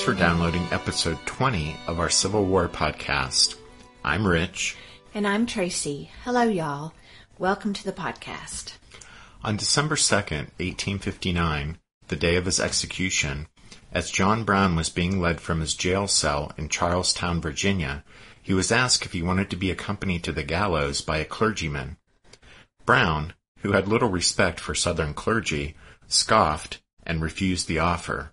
[0.00, 3.56] Thanks for downloading episode 20 of our Civil War podcast.
[4.02, 4.74] I'm Rich.
[5.12, 6.10] And I'm Tracy.
[6.24, 6.94] Hello, y'all.
[7.38, 8.78] Welcome to the podcast.
[9.44, 11.76] On December 2nd, 1859,
[12.08, 13.46] the day of his execution,
[13.92, 18.02] as John Brown was being led from his jail cell in Charlestown, Virginia,
[18.42, 21.98] he was asked if he wanted to be accompanied to the gallows by a clergyman.
[22.86, 25.76] Brown, who had little respect for Southern clergy,
[26.08, 28.32] scoffed and refused the offer.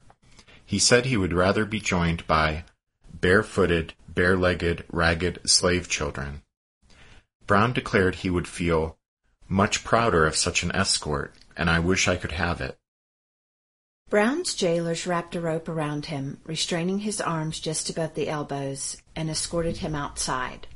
[0.68, 2.66] He said he would rather be joined by
[3.22, 6.42] barefooted, bare-legged, ragged slave children.
[7.46, 8.98] Brown declared he would feel
[9.48, 12.78] much prouder of such an escort, and I wish I could have it.
[14.10, 19.30] Brown's jailers wrapped a rope around him, restraining his arms just above the elbows, and
[19.30, 20.68] escorted him outside.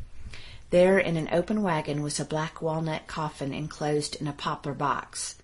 [0.69, 5.35] There in an open wagon was a black walnut coffin enclosed in a poplar box.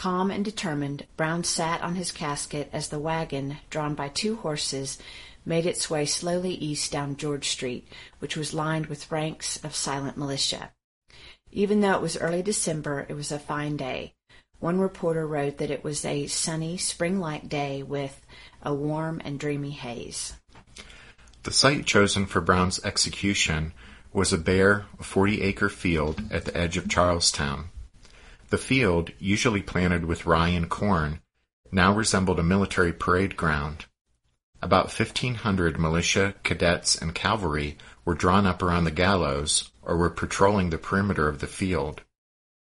[0.00, 4.96] Calm and determined, Brown sat on his casket as the wagon, drawn by two horses,
[5.44, 7.86] made its way slowly east down George Street,
[8.18, 10.70] which was lined with ranks of silent militia.
[11.52, 14.14] Even though it was early December, it was a fine day.
[14.58, 18.24] One reporter wrote that it was a sunny, spring-like day with
[18.62, 20.32] a warm and dreamy haze.
[21.42, 23.74] The site chosen for Brown's execution
[24.14, 27.68] was a bare, 40-acre field at the edge of Charlestown.
[28.50, 31.20] The field, usually planted with rye and corn,
[31.70, 33.86] now resembled a military parade ground.
[34.60, 40.70] About 1,500 militia, cadets, and cavalry were drawn up around the gallows or were patrolling
[40.70, 42.02] the perimeter of the field.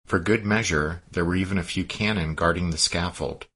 [0.05, 3.47] For good measure, there were even a few cannon guarding the scaffold.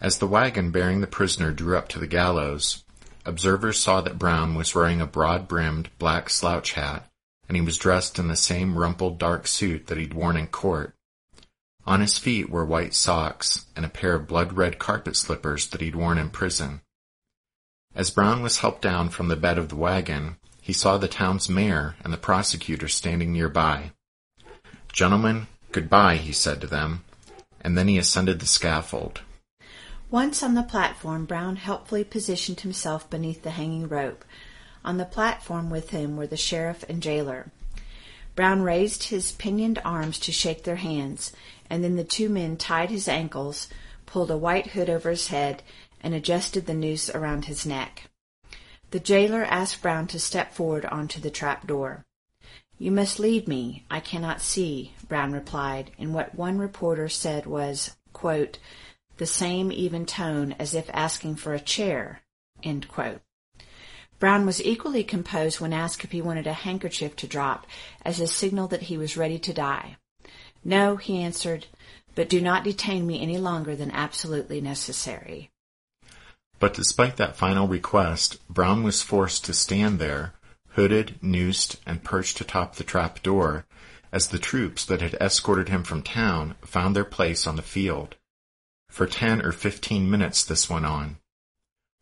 [0.00, 2.84] As the wagon bearing the prisoner drew up to the gallows,
[3.26, 7.10] observers saw that Brown was wearing a broad-brimmed black slouch hat,
[7.48, 10.94] and he was dressed in the same rumpled dark suit that he'd worn in court.
[11.84, 15.96] On his feet were white socks and a pair of blood-red carpet slippers that he'd
[15.96, 16.80] worn in prison.
[17.94, 21.48] As Brown was helped down from the bed of the wagon, he saw the town's
[21.48, 23.90] mayor and the prosecutor standing nearby.
[24.92, 27.04] Gentlemen, goodbye, he said to them,
[27.60, 29.22] and then he ascended the scaffold.
[30.10, 34.24] Once on the platform, Brown helpfully positioned himself beneath the hanging rope.
[34.84, 37.50] On the platform with him were the sheriff and jailer.
[38.34, 41.32] Brown raised his pinioned arms to shake their hands,
[41.68, 43.68] and then the two men tied his ankles,
[44.06, 45.62] pulled a white hood over his head,
[46.02, 48.10] and adjusted the noose around his neck.
[48.90, 52.04] The jailer asked Brown to step forward onto the trap door.
[52.78, 53.84] You must lead me.
[53.90, 58.58] I cannot see, Brown replied, in what one reporter said was, quote,
[59.18, 62.22] the same even tone as if asking for a chair.
[64.22, 67.66] Brown was equally composed when asked if he wanted a handkerchief to drop
[68.04, 69.96] as a signal that he was ready to die.
[70.62, 71.66] No, he answered,
[72.14, 75.50] but do not detain me any longer than absolutely necessary.
[76.60, 80.34] But despite that final request, Brown was forced to stand there,
[80.68, 83.66] hooded, noosed, and perched atop the trap door,
[84.12, 88.14] as the troops that had escorted him from town found their place on the field.
[88.88, 91.16] For ten or fifteen minutes this went on.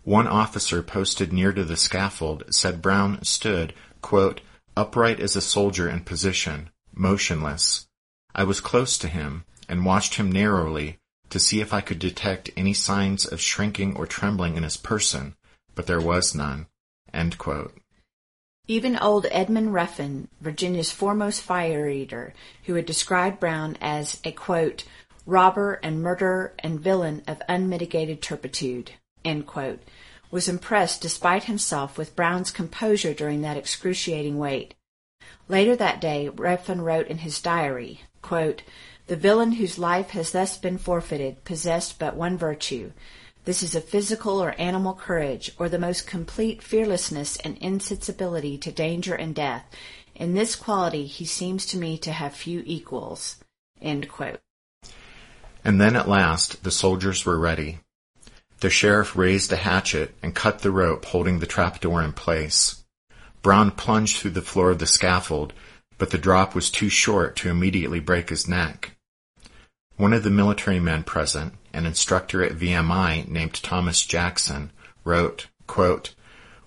[0.05, 4.41] One officer posted near to the scaffold said Brown stood, quote,
[4.77, 7.87] upright as a soldier in position, motionless,
[8.35, 10.99] I was close to him and watched him narrowly
[11.31, 15.35] to see if I could detect any signs of shrinking or trembling in his person,
[15.75, 16.67] but there was none.
[18.67, 24.85] Even old Edmund Ruffin, Virginia's foremost fire eater, who had described Brown as a quote,
[25.27, 28.93] robber and murderer and villain of unmitigated turpitude,
[29.47, 29.81] quote,
[30.31, 34.75] was impressed despite himself with Brown's composure during that excruciating wait.
[35.49, 38.63] Later that day, Ruffin wrote in his diary, Quote,
[39.07, 42.93] the villain whose life has thus been forfeited possessed but one virtue,
[43.45, 48.71] This is a physical or animal courage, or the most complete fearlessness and insensibility to
[48.71, 49.65] danger and death.
[50.15, 53.37] In this quality he seems to me to have few equals.
[55.65, 57.81] And then at last the soldiers were ready.
[58.61, 62.85] The sheriff raised a hatchet and cut the rope holding the trapdoor in place.
[63.41, 65.55] Brown plunged through the floor of the scaffold,
[65.97, 68.97] but the drop was too short to immediately break his neck.
[69.97, 74.73] One of the military men present, an instructor at VMI named Thomas Jackson,
[75.05, 76.15] wrote, quote,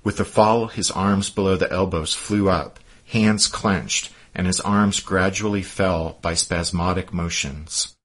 [0.03, 4.99] With the fall, his arms below the elbows flew up, hands clenched, and his arms
[4.99, 7.95] gradually fell by spasmodic motions.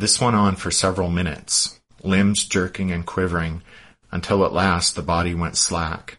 [0.00, 3.60] This went on for several minutes, limbs jerking and quivering,
[4.10, 6.16] until at last the body went slack.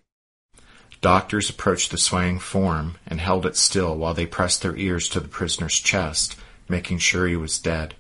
[1.02, 5.20] Doctors approached the swaying form and held it still while they pressed their ears to
[5.20, 6.36] the prisoner's chest
[6.70, 7.96] making sure he was dead.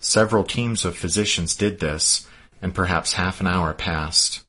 [0.00, 2.28] Several teams of physicians did this,
[2.60, 4.44] and perhaps half an hour passed.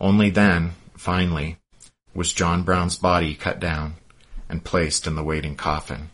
[0.00, 1.56] Only then, finally,
[2.14, 3.94] was John Brown's body cut down
[4.48, 6.10] and placed in the waiting coffin.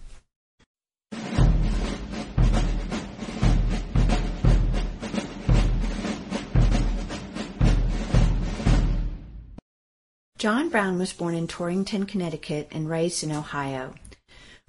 [10.38, 13.94] John Brown was born in Torrington, Connecticut, and raised in Ohio.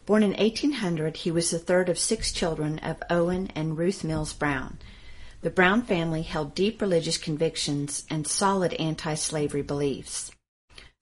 [0.07, 4.33] Born in 1800, he was the third of six children of Owen and Ruth Mills
[4.33, 4.79] Brown.
[5.41, 10.31] The Brown family held deep religious convictions and solid anti-slavery beliefs.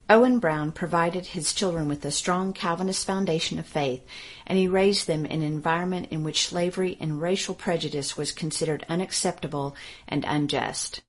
[0.09, 4.05] Owen Brown provided his children with a strong Calvinist foundation of faith,
[4.45, 8.85] and he raised them in an environment in which slavery and racial prejudice was considered
[8.89, 9.77] unacceptable
[10.09, 11.03] and unjust.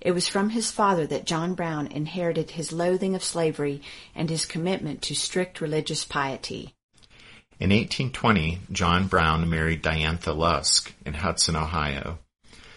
[0.00, 3.82] It was from his father that John Brown inherited his loathing of slavery
[4.14, 6.74] and his commitment to strict religious piety.
[7.60, 12.20] In 1820, John Brown married Diantha Lusk in Hudson, Ohio.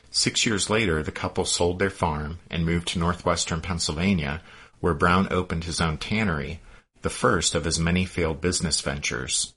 [0.09, 4.41] Six years later, the couple sold their farm and moved to northwestern Pennsylvania,
[4.79, 6.59] where Brown opened his own tannery,
[7.01, 9.53] the first of his many failed business ventures.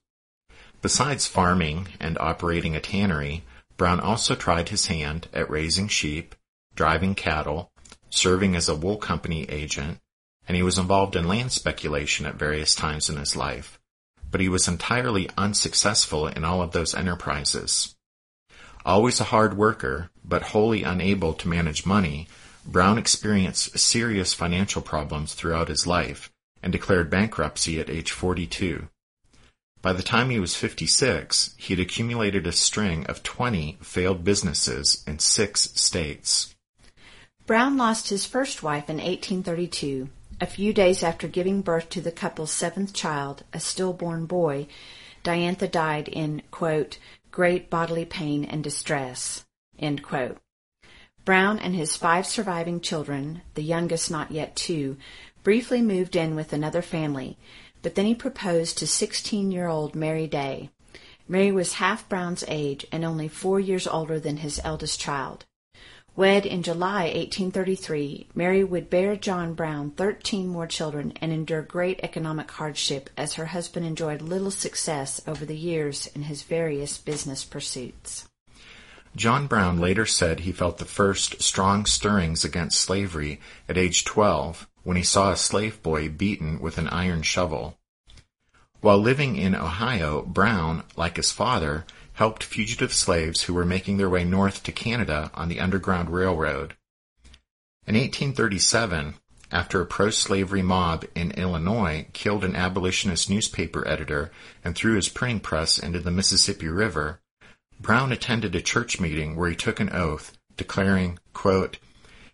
[0.83, 3.43] Besides farming and operating a tannery,
[3.79, 6.35] Brown also tried his hand at raising sheep,
[6.75, 7.71] driving cattle,
[8.11, 9.99] serving as a wool company agent,
[10.47, 13.79] and he was involved in land speculation at various times in his life
[14.35, 17.95] but he was entirely unsuccessful in all of those enterprises.
[18.85, 22.27] Always a hard worker, but wholly unable to manage money,
[22.67, 26.33] Brown experienced serious financial problems throughout his life
[26.65, 28.89] and declared bankruptcy at age 42.
[29.81, 35.05] By the time he was 56, he had accumulated a string of 20 failed businesses
[35.07, 36.54] in six states.
[37.47, 40.09] Brown lost his first wife in 1832
[40.41, 44.67] a few days after giving birth to the couple's seventh child, a stillborn boy,
[45.23, 46.99] Diantha died in, quote,
[47.31, 49.45] great bodily pain and distress,
[51.25, 54.97] Brown and his five surviving children, the youngest not yet two,
[55.43, 57.39] briefly moved in with another family,
[57.83, 60.71] but then he proposed to 16-year-old Mary Day.
[61.29, 65.45] Mary was half Brown's age and only four years older than his eldest child.
[66.17, 71.99] Wed in July 1833, Mary would bear John Brown 13 more children and endure great
[72.05, 77.43] economic hardship as her husband enjoyed little success over the years in his various business
[77.43, 78.29] pursuits.
[79.17, 84.69] John Brown later said he felt the first strong stirrings against slavery at age 12
[84.85, 87.77] when he saw a slave boy beaten with an iron shovel.
[88.81, 94.11] While living in Ohio, Brown, like his father, helped fugitive slaves who were making their
[94.11, 96.75] way north to Canada on the Underground Railroad.
[97.87, 99.15] In 1837,
[99.53, 104.33] after a pro-slavery mob in Illinois killed an abolitionist newspaper editor
[104.65, 107.21] and threw his printing press into the Mississippi River,
[107.79, 111.79] Brown attended a church meeting where he took an oath, declaring, quote,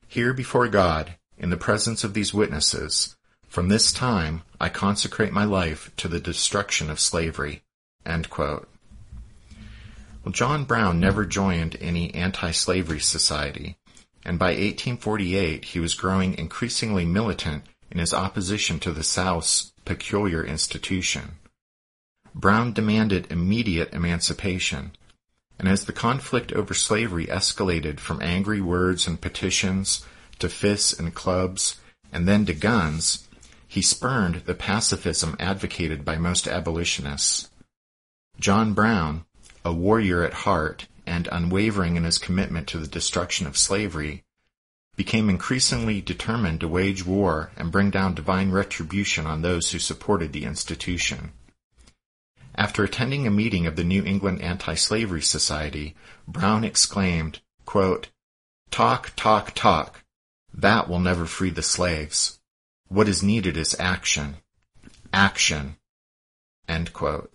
[0.07, 3.17] Here before God, in the presence of these witnesses,
[3.49, 7.65] from this time I consecrate my life to the destruction of slavery.
[8.07, 8.70] End quote.
[10.25, 13.79] Well, John Brown never joined any anti-slavery society,
[14.25, 20.45] and by 1848 he was growing increasingly militant in his opposition to the South's peculiar
[20.45, 21.37] institution.
[22.35, 24.93] Brown demanded immediate emancipation,
[25.59, 30.05] and as the conflict over slavery escalated from angry words and petitions
[30.39, 31.81] to fists and clubs,
[32.13, 33.27] and then to guns,
[33.67, 37.49] he spurned the pacifism advocated by most abolitionists.
[38.39, 39.25] John Brown,
[39.65, 44.23] a warrior at heart and unwavering in his commitment to the destruction of slavery,
[44.97, 50.33] became increasingly determined to wage war and bring down divine retribution on those who supported
[50.33, 51.33] the institution.
[52.55, 55.95] After attending a meeting of the New England Anti-Slavery Society,
[56.29, 58.09] Brown exclaimed, quote,
[58.71, 60.05] Talk, talk, talk.
[60.53, 62.39] That will never free the slaves.
[62.89, 64.37] What is needed is action.
[65.13, 65.77] Action.
[66.69, 67.33] End quote.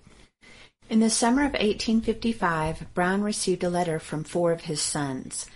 [0.88, 5.48] In the summer of 1855, Brown received a letter from four of his sons.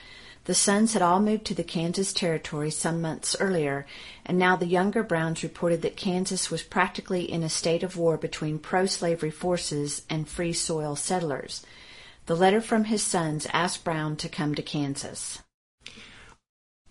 [0.46, 3.86] The sons had all moved to the Kansas Territory some months earlier,
[4.26, 8.18] and now the younger Browns reported that Kansas was practically in a state of war
[8.18, 11.64] between pro-slavery forces and free soil settlers.
[12.26, 15.44] The letter from his sons asked Brown to come to Kansas.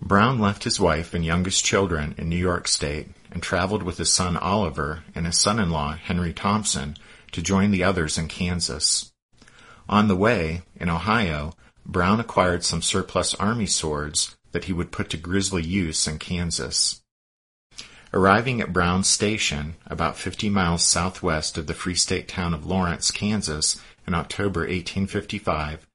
[0.00, 4.12] Brown left his wife and youngest children in New York State and traveled with his
[4.12, 6.97] son Oliver and his son-in-law Henry Thompson
[7.32, 9.12] to join the others in Kansas.
[9.88, 11.54] On the way, in Ohio,
[11.87, 17.02] Brown acquired some surplus army swords that he would put to grisly use in Kansas.
[18.12, 23.11] Arriving at Brown's Station, about 50 miles southwest of the Free State town of Lawrence,
[23.11, 25.87] Kansas, in October 1855,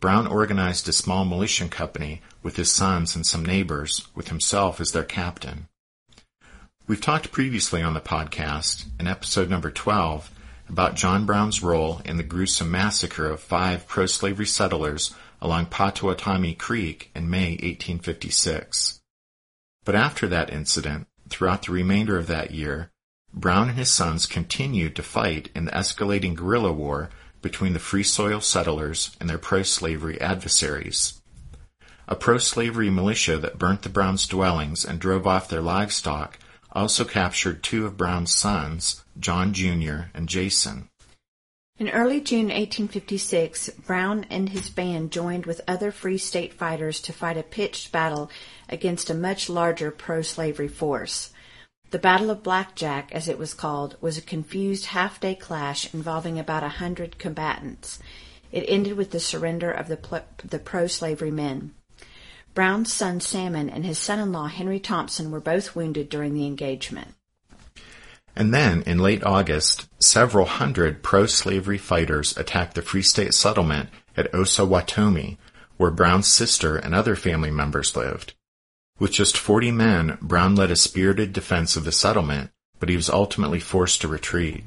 [0.00, 4.92] Brown organized a small militia company with his sons and some neighbors, with himself as
[4.92, 5.66] their captain.
[6.86, 10.30] We've talked previously on the podcast, in episode number 12,
[10.68, 17.10] about John Brown's role in the gruesome massacre of five pro-slavery settlers along Pottawatomie Creek
[17.14, 19.00] in May 1856.
[19.84, 22.90] But after that incident, throughout the remainder of that year,
[23.32, 27.10] Brown and his sons continued to fight in the escalating guerrilla war
[27.42, 31.20] between the free soil settlers and their pro-slavery adversaries.
[32.08, 36.38] A pro-slavery militia that burnt the Browns' dwellings and drove off their livestock
[36.78, 40.10] also captured two of Brown's sons, John Jr.
[40.14, 40.88] and Jason.
[41.76, 47.12] In early June 1856, Brown and his band joined with other Free State fighters to
[47.12, 48.30] fight a pitched battle
[48.68, 51.32] against a much larger pro-slavery force.
[51.90, 56.64] The Battle of Blackjack, as it was called, was a confused half-day clash involving about
[56.64, 57.98] a hundred combatants.
[58.52, 61.74] It ended with the surrender of the, pl- the pro-slavery men.
[62.58, 67.14] Brown's son Salmon and his son-in-law Henry Thompson were both wounded during the engagement.
[68.34, 74.32] And then, in late August, several hundred pro-slavery fighters attacked the Free State settlement at
[74.32, 75.36] Osawatomie,
[75.76, 78.34] where Brown's sister and other family members lived.
[78.98, 82.50] With just 40 men, Brown led a spirited defense of the settlement,
[82.80, 84.64] but he was ultimately forced to retreat.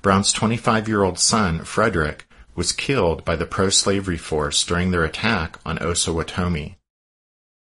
[0.00, 6.76] Brown's 25-year-old son, Frederick, was killed by the pro-slavery force during their attack on Osawatomie.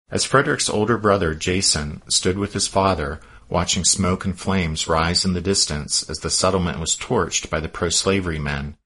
[0.10, 5.34] As Frederick's older brother, Jason, stood with his father watching smoke and flames rise in
[5.34, 8.77] the distance as the settlement was torched by the pro-slavery men,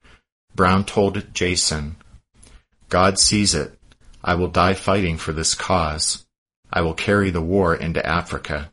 [0.54, 1.96] Brown told Jason,
[2.88, 3.78] God sees it.
[4.22, 6.26] I will die fighting for this cause.
[6.72, 8.72] I will carry the war into Africa.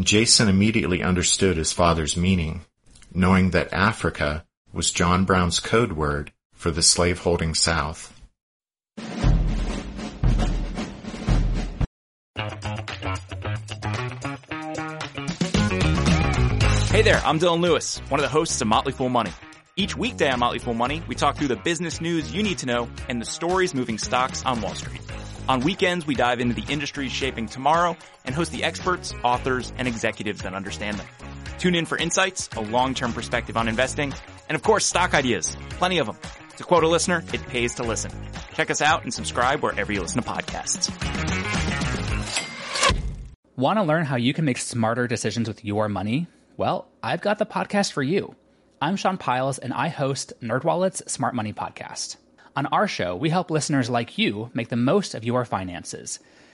[0.00, 2.62] Jason immediately understood his father's meaning,
[3.14, 8.18] knowing that Africa was John Brown's code word for the slaveholding South.
[16.90, 19.32] Hey there, I'm Dylan Lewis, one of the hosts of Motley Fool Money.
[19.76, 22.66] Each weekday on Motley Fool Money, we talk through the business news you need to
[22.66, 25.00] know and the stories moving stocks on Wall Street.
[25.48, 29.88] On weekends, we dive into the industries shaping tomorrow and host the experts, authors, and
[29.88, 31.06] executives that understand them.
[31.62, 34.12] Tune in for insights, a long-term perspective on investing,
[34.48, 35.56] and of course, stock ideas.
[35.78, 36.18] Plenty of them.
[36.56, 38.10] To quote a listener, it pays to listen.
[38.54, 40.90] Check us out and subscribe wherever you listen to podcasts.
[43.54, 46.26] Want to learn how you can make smarter decisions with your money?
[46.56, 48.34] Well, I've got the podcast for you.
[48.80, 52.16] I'm Sean Pyles and I host NerdWallet's Smart Money Podcast.
[52.56, 56.18] On our show, we help listeners like you make the most of your finances.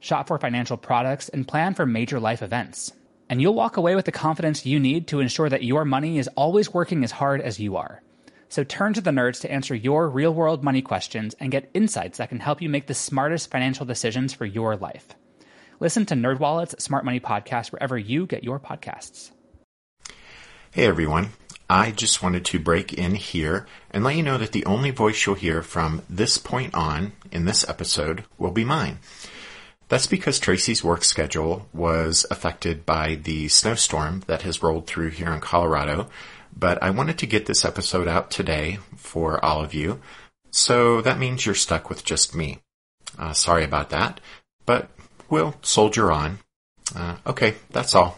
[0.00, 2.92] shop for financial products, and plan for major life events.
[3.28, 6.28] And you'll walk away with the confidence you need to ensure that your money is
[6.34, 8.02] always working as hard as you are.
[8.48, 12.18] So turn to the nerds to answer your real world money questions and get insights
[12.18, 15.06] that can help you make the smartest financial decisions for your life.
[15.78, 19.30] Listen to NerdWallet's Smart Money Podcast wherever you get your podcasts.
[20.72, 21.30] Hey everyone.
[21.68, 25.24] I just wanted to break in here and let you know that the only voice
[25.24, 28.98] you'll hear from this point on in this episode will be mine.
[29.90, 35.32] That's because Tracy's work schedule was affected by the snowstorm that has rolled through here
[35.32, 36.08] in Colorado,
[36.56, 40.00] but I wanted to get this episode out today for all of you,
[40.52, 42.60] so that means you're stuck with just me.
[43.18, 44.20] Uh, sorry about that,
[44.64, 44.90] but
[45.28, 46.38] we'll soldier on.
[46.94, 48.16] Uh, okay, that's all.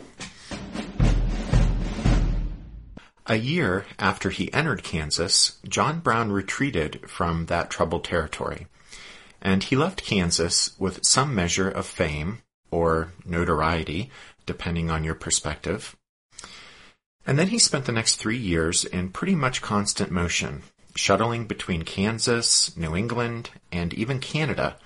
[3.25, 8.67] A year after he entered Kansas, John Brown retreated from that troubled territory,
[9.43, 12.39] and he left Kansas with some measure of fame
[12.71, 14.11] or notoriety,
[14.47, 15.97] depending on your perspective.
[17.27, 20.63] And then he spent the next three years in pretty much constant motion,
[20.97, 24.77] shuttling between Kansas, New England, and even Canada,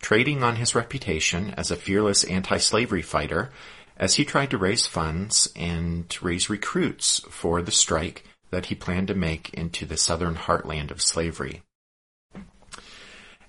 [0.00, 3.50] trading on his reputation as a fearless anti-slavery fighter
[3.96, 9.08] as he tried to raise funds and raise recruits for the strike that he planned
[9.08, 11.62] to make into the southern heartland of slavery.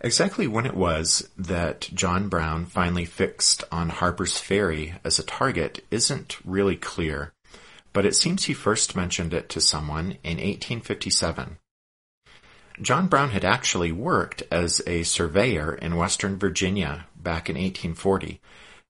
[0.01, 5.83] Exactly when it was that John Brown finally fixed on Harper's Ferry as a target
[5.89, 7.33] isn't really clear,
[7.93, 11.57] but it seems he first mentioned it to someone in 1857.
[12.79, 18.39] John Brown had actually worked as a surveyor in Western Virginia back in 1840,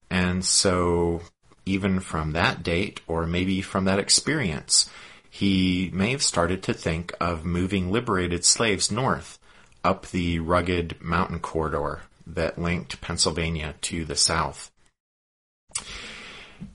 [0.10, 1.22] and so
[1.66, 4.90] even from that date, or maybe from that experience,
[5.30, 9.40] he may have started to think of moving liberated slaves north
[9.84, 14.72] up the rugged mountain corridor that linked Pennsylvania to the south.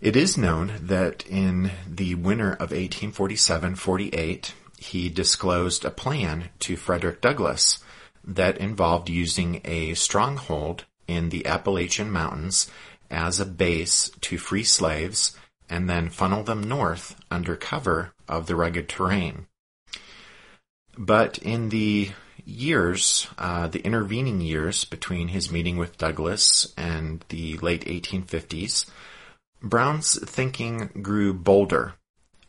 [0.01, 7.21] It is known that in the winter of 1847-48, he disclosed a plan to Frederick
[7.21, 7.79] Douglass
[8.25, 12.71] that involved using a stronghold in the Appalachian Mountains
[13.11, 15.37] as a base to free slaves
[15.69, 19.47] and then funnel them north under cover of the rugged terrain.
[20.97, 22.11] But in the
[22.45, 28.91] years, uh, the intervening years between his meeting with Douglass and the late 1850s,
[29.63, 31.95] Brown's thinking grew bolder,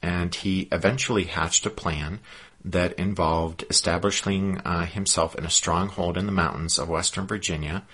[0.02, 2.20] and he eventually hatched a plan
[2.66, 7.86] that involved establishing uh, himself in a stronghold in the mountains of western Virginia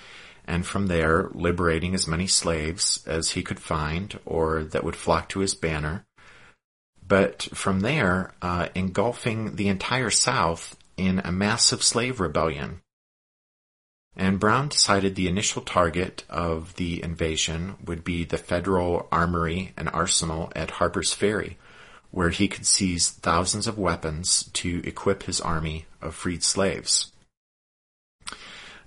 [0.50, 5.30] and from there liberating as many slaves as he could find or that would flock
[5.30, 6.06] to his banner.
[7.08, 12.82] But from there, uh, engulfing the entire South in a massive slave rebellion.
[14.16, 19.88] And Brown decided the initial target of the invasion would be the federal armory and
[19.90, 21.58] arsenal at Harper's Ferry,
[22.12, 27.14] where he could seize thousands of weapons to equip his army of freed slaves.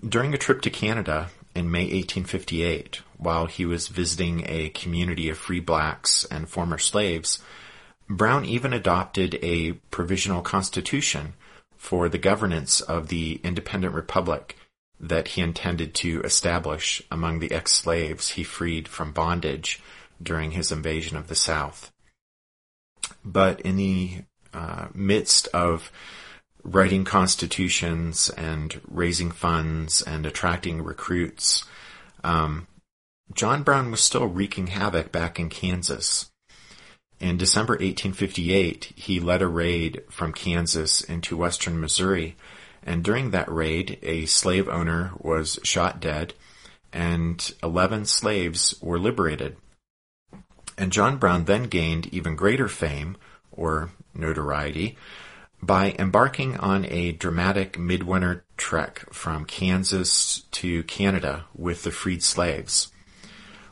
[0.07, 5.39] During a trip to Canada, in May 1858, while he was visiting a community of
[5.39, 7.43] free blacks and former slaves,
[8.09, 11.35] Brown even adopted a provisional constitution
[11.83, 14.57] for the governance of the independent republic
[15.01, 19.83] that he intended to establish among the ex-slaves he freed from bondage
[20.23, 21.91] during his invasion of the South.
[23.25, 24.23] But in the
[24.55, 25.91] uh, midst of
[26.63, 31.65] writing constitutions and raising funds and attracting recruits.
[32.23, 32.69] Um,
[33.35, 36.31] John Brown was still wreaking havoc back in Kansas.
[37.23, 42.35] In December 1858, he led a raid from Kansas into western Missouri,
[42.83, 46.35] and during that raid, a slave owner was shot dead,
[46.93, 49.57] and 11 slaves were liberated.
[50.77, 53.17] And John Brown then gained even greater fame,
[53.53, 54.99] or notoriety,
[55.63, 62.92] by embarking on a dramatic midwinter trek from Kansas to Canada with the freed slaves.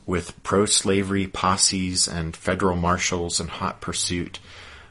[0.06, 4.40] With pro-slavery posses and federal marshals in hot pursuit,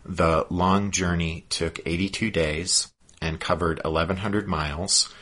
[0.05, 2.91] the long journey took 82 days
[3.21, 5.13] and covered 1100 miles,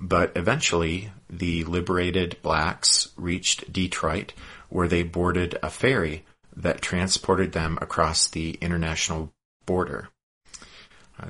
[0.00, 4.32] but eventually the liberated blacks reached Detroit
[4.68, 6.24] where they boarded a ferry
[6.56, 9.32] that transported them across the international
[9.66, 10.08] border.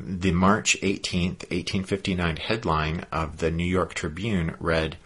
[0.00, 4.96] The March 18, 1859 headline of the New York Tribune read,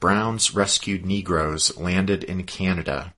[0.00, 3.14] Brown's rescued Negroes landed in Canada.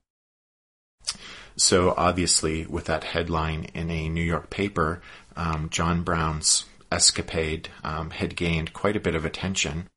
[1.55, 5.01] So obviously, with that headline in a New York paper,
[5.35, 9.87] um, John Brown's escapade um, had gained quite a bit of attention.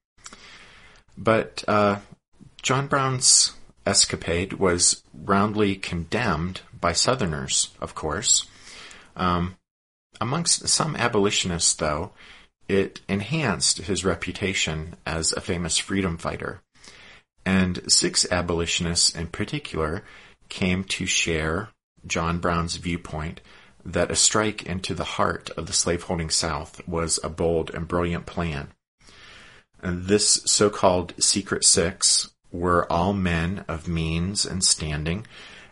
[1.17, 2.01] But uh,
[2.63, 3.53] John Brown's
[3.87, 8.47] escapade was roundly condemned by Southerners, of course.
[9.17, 9.57] Um,
[10.21, 12.13] Amongst some abolitionists, though,
[12.69, 16.63] it enhanced his reputation as a famous freedom fighter.
[17.47, 20.03] And six abolitionists in particular
[20.49, 21.69] came to share
[22.07, 23.41] John Brown's viewpoint
[23.85, 28.27] that a strike into the heart of the slaveholding South was a bold and brilliant
[28.27, 28.69] plan.
[29.83, 35.27] And this so-called Secret Six were all men of means and standing,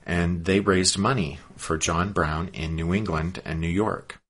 [0.05, 4.21] and they raised money for John Brown in New England and New York.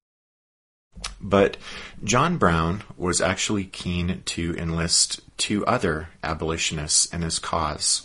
[1.20, 1.56] But
[2.04, 8.02] John Brown was actually keen to enlist two other abolitionists in his cause.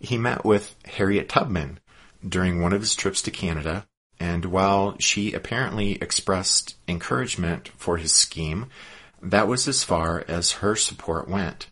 [0.00, 1.80] He met with Harriet Tubman
[2.26, 3.86] during one of his trips to Canada,
[4.20, 8.66] and while she apparently expressed encouragement for his scheme,
[9.22, 11.66] that was as far as her support went.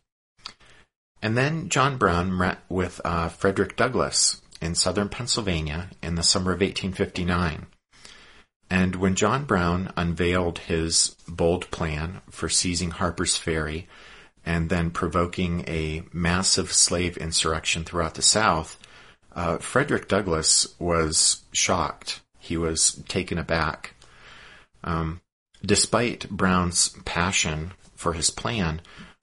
[1.20, 6.52] And then John Brown met with uh, Frederick Douglass in southern Pennsylvania in the summer
[6.52, 7.66] of 1859.
[8.72, 13.86] And when John Brown unveiled his bold plan for seizing Harper's Ferry
[14.46, 18.78] and then provoking a massive slave insurrection throughout the South,
[19.36, 22.22] uh, Frederick Douglass was shocked.
[22.38, 23.94] He was taken aback.
[24.82, 25.20] Um,
[25.62, 28.80] despite Brown's passion for his plan,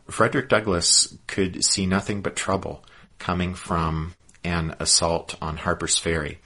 [0.07, 2.85] Frederick Douglass could see nothing but trouble
[3.17, 6.38] coming from an assault on Harper's Ferry.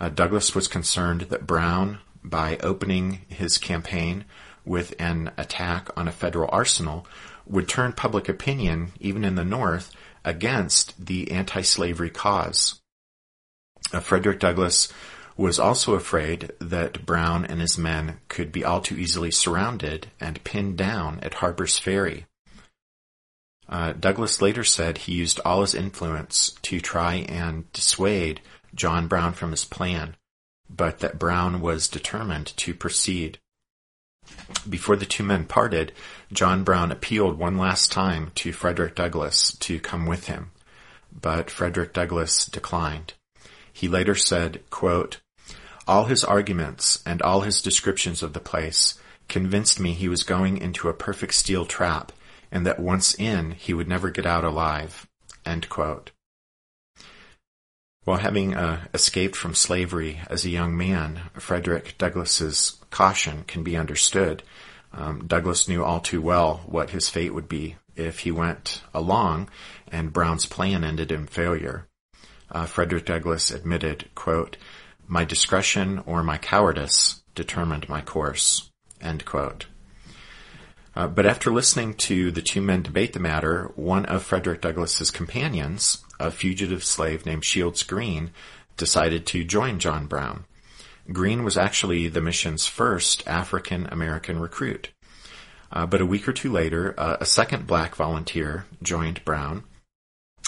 [0.00, 4.24] Uh, Douglass was concerned that Brown by opening his campaign
[4.64, 7.06] with an attack on a federal arsenal
[7.46, 12.80] would turn public opinion, even in the North, against the anti-slavery cause.
[13.92, 14.92] Uh, Frederick Douglass
[15.36, 20.44] was also afraid that Brown and his men could be all too easily surrounded and
[20.44, 22.26] pinned down at Harper's Ferry.
[23.68, 28.40] Uh, Douglass later said he used all his influence to try and dissuade
[28.74, 30.14] John Brown from his plan,
[30.74, 33.38] but that Brown was determined to proceed.
[34.68, 35.92] Before the two men parted,
[36.32, 40.52] John Brown appealed one last time to Frederick Douglass to come with him,
[41.12, 43.14] but Frederick Douglass declined.
[43.72, 45.20] He later said, quote,
[45.86, 50.58] All his arguments and all his descriptions of the place convinced me he was going
[50.58, 52.12] into a perfect steel trap
[52.50, 55.08] and that once in he would never get out alive.
[55.44, 56.12] End quote.
[58.04, 63.76] While having uh, escaped from slavery as a young man, Frederick Douglass's caution can be
[63.76, 64.42] understood.
[64.92, 69.48] Um, Douglass knew all too well what his fate would be if he went along
[69.88, 71.86] and Brown's plan ended in failure.
[72.50, 74.56] Uh, Frederick Douglass admitted, quote,
[75.06, 79.66] my discretion or my cowardice determined my course, end quote.
[80.94, 85.10] Uh, but after listening to the two men debate the matter, one of Frederick Douglass's
[85.10, 88.30] companions, a fugitive slave named Shields Green,
[88.76, 90.44] decided to join John Brown.
[91.10, 94.90] Green was actually the mission's first African American recruit.
[95.72, 99.64] Uh, but a week or two later, uh, a second black volunteer joined Brown.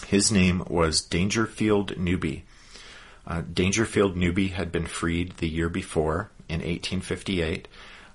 [0.07, 2.45] His name was Dangerfield Newby.
[3.27, 7.69] Uh, Dangerfield Newby had been freed the year before in 1858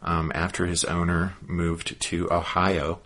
[0.03, 2.99] um, after his owner moved to Ohio.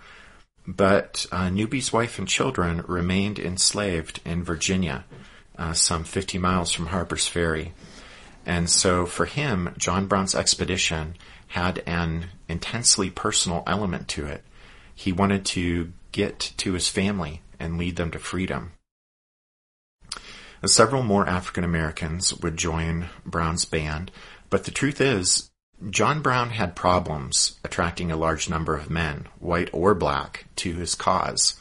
[0.65, 5.03] But uh, Newby's wife and children remained enslaved in Virginia,
[5.57, 7.73] uh, some 50 miles from Harper's Ferry.
[8.45, 11.15] And so for him, John Brown's expedition
[11.47, 14.43] had an intensely personal element to it.
[14.95, 18.71] He wanted to get to his family and lead them to freedom.
[20.65, 24.11] Several more African Americans would join Brown's band,
[24.49, 25.49] but the truth is,
[25.89, 30.95] John Brown had problems attracting a large number of men, white or black, to his
[30.95, 31.59] cause.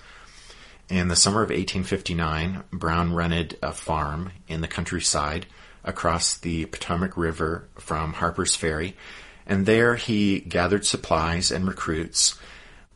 [0.88, 5.46] In the summer of 1859, Brown rented a farm in the countryside
[5.82, 8.96] across the Potomac River from Harper's Ferry,
[9.44, 12.38] and there he gathered supplies and recruits.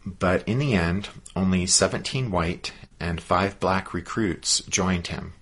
[0.04, 5.32] But in the end, only 17 white and 5 black recruits joined him.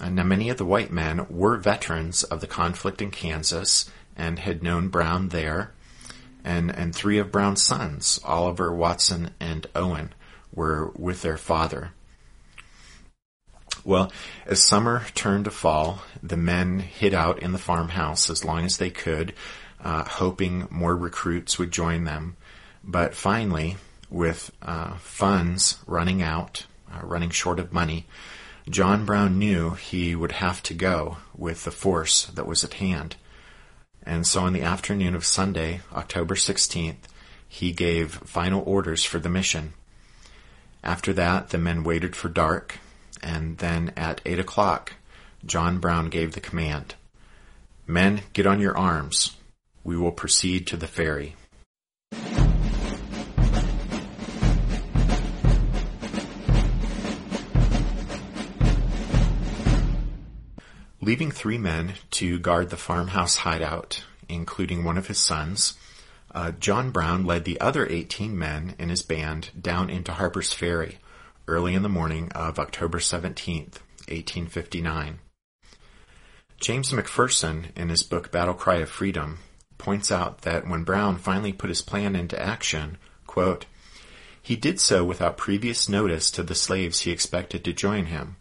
[0.00, 4.62] Now many of the white men were veterans of the conflict in Kansas and had
[4.62, 5.72] known Brown there.
[6.44, 10.12] And, and three of Brown's sons, Oliver, Watson, and Owen,
[10.54, 11.92] were with their father.
[13.84, 14.12] Well,
[14.46, 18.78] as summer turned to fall, the men hid out in the farmhouse as long as
[18.78, 19.34] they could,
[19.82, 22.36] uh, hoping more recruits would join them.
[22.84, 23.76] But finally,
[24.08, 28.06] with uh, funds running out, uh, running short of money,
[28.70, 33.16] John Brown knew he would have to go with the force that was at hand.
[34.04, 36.96] And so on the afternoon of Sunday, October 16th,
[37.48, 39.74] he gave final orders for the mission.
[40.82, 42.78] After that, the men waited for dark,
[43.22, 44.94] and then at 8 o'clock,
[45.44, 46.94] John Brown gave the command
[47.86, 49.36] Men, get on your arms.
[49.84, 51.34] We will proceed to the ferry.
[61.04, 65.74] Leaving three men to guard the farmhouse hideout, including one of his sons,
[66.32, 70.98] uh, John Brown led the other 18 men in his band down into Harper's Ferry
[71.48, 75.18] early in the morning of October 17th, 1859.
[76.60, 79.40] James McPherson, in his book Battle Cry of Freedom,
[79.78, 83.66] points out that when Brown finally put his plan into action, quote,
[84.40, 88.36] He did so without previous notice to the slaves he expected to join him,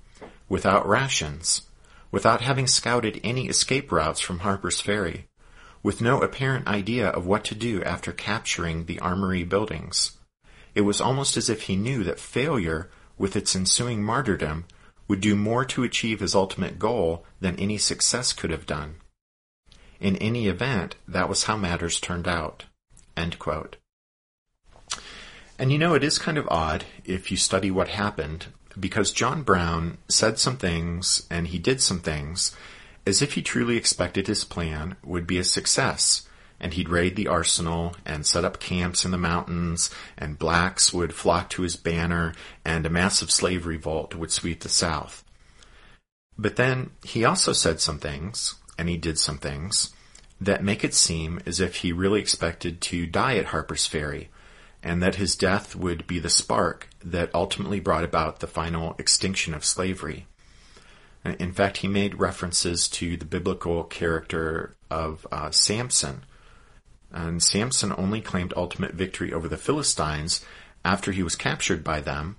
[0.47, 1.63] without rations,
[2.11, 5.27] without having scouted any escape routes from Harper's Ferry,
[5.81, 10.17] with no apparent idea of what to do after capturing the armory buildings.
[10.75, 14.65] It was almost as if he knew that failure, with its ensuing martyrdom,
[15.07, 18.95] would do more to achieve his ultimate goal than any success could have done.
[19.99, 22.65] In any event, that was how matters turned out.
[25.59, 28.47] And you know, it is kind of odd if you study what happened,
[28.79, 32.55] because John Brown said some things and he did some things
[33.05, 36.27] as if he truly expected his plan would be a success,
[36.59, 41.13] and he'd raid the arsenal and set up camps in the mountains, and blacks would
[41.13, 45.23] flock to his banner, and a massive slave revolt would sweep the South.
[46.37, 49.91] But then he also said some things, and he did some things,
[50.39, 54.29] that make it seem as if he really expected to die at Harper's Ferry,
[54.83, 59.53] and that his death would be the spark that ultimately brought about the final extinction
[59.53, 60.25] of slavery.
[61.23, 66.23] In fact, he made references to the biblical character of uh, Samson.
[67.11, 70.43] And Samson only claimed ultimate victory over the Philistines
[70.83, 72.37] after he was captured by them.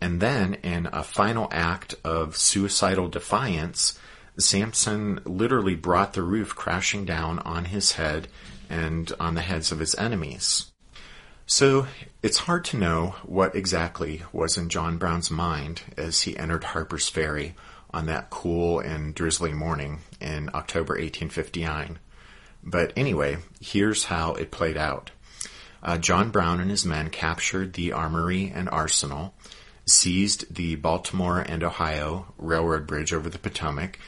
[0.00, 3.98] And then, in a final act of suicidal defiance,
[4.38, 8.28] Samson literally brought the roof crashing down on his head
[8.68, 10.70] and on the heads of his enemies.
[11.50, 11.86] So
[12.22, 17.08] it's hard to know what exactly was in John Brown's mind as he entered Harper's
[17.08, 17.54] Ferry
[17.90, 21.98] on that cool and drizzly morning in October 1859.
[22.62, 25.10] But anyway, here's how it played out.
[25.82, 29.32] Uh, John Brown and his men captured the armory and arsenal,
[29.86, 33.98] seized the Baltimore and Ohio Railroad Bridge over the Potomac,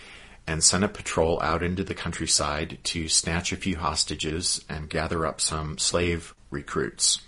[0.47, 5.25] and sent a patrol out into the countryside to snatch a few hostages and gather
[5.25, 7.23] up some slave recruits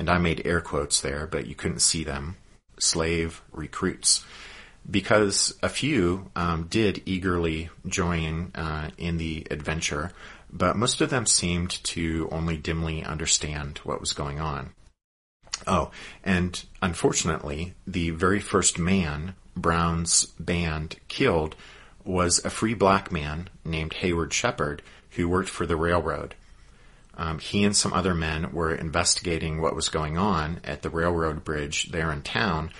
[0.00, 2.36] and I made air quotes there, but you couldn't see them,
[2.78, 4.24] slave recruits,
[4.90, 10.10] because a few um, did eagerly join uh, in the adventure,
[10.50, 14.70] but most of them seemed to only dimly understand what was going on.
[15.66, 15.90] Oh,
[16.24, 21.56] and unfortunately, the very first man Brown's band killed
[22.04, 26.34] was a free black man named Hayward Shepard who worked for the railroad.
[27.20, 31.44] Um, he and some other men were investigating what was going on at the railroad
[31.44, 32.70] bridge there in town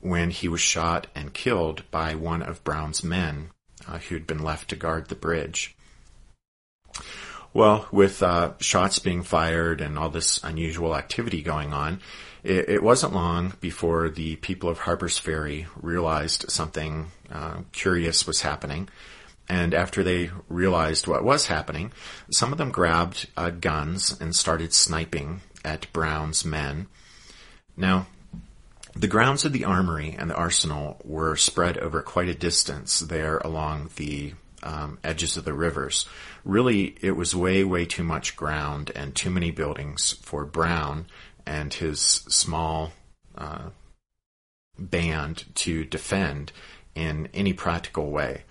[0.00, 3.50] when he was shot and killed by one of Brown's men
[3.86, 5.76] uh, who'd been left to guard the bridge.
[7.52, 12.00] Well, with uh, shots being fired and all this unusual activity going on,
[12.42, 18.40] it, it, wasn't long before the people of Harper's Ferry realized something uh, curious was
[18.40, 18.88] happening.
[19.50, 21.90] And after they realized what was happening,
[22.30, 26.86] some of them grabbed uh, guns and started sniping at Brown's men.
[27.76, 28.06] Now,
[28.94, 33.38] the grounds of the armory and the arsenal were spread over quite a distance there
[33.38, 36.08] along the um, edges of the rivers.
[36.44, 41.06] Really, it was way, way too much ground and too many buildings for Brown
[41.44, 42.92] and his small
[43.36, 43.70] uh,
[44.78, 46.52] band to defend
[46.94, 48.44] in any practical way.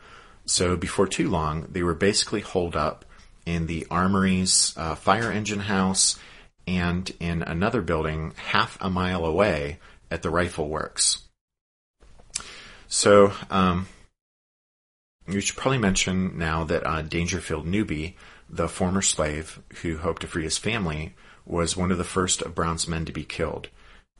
[0.50, 3.06] So before too long, they were basically holed up
[3.46, 6.18] in the armory's uh, fire engine house
[6.66, 9.78] and in another building half a mile away
[10.10, 11.22] at the rifle works.
[12.88, 13.90] So, um,
[15.28, 18.18] you should probably mention now that uh, Dangerfield Newby,
[18.50, 21.14] the former slave who hoped to free his family,
[21.46, 23.70] was one of the first of Brown's men to be killed.